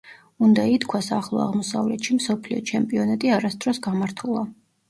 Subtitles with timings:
[0.45, 4.43] უნდა ითქვას, ახლო აღმოსავლეთში მსოფლიო ჩემპიონატი არასდროს გამართულა.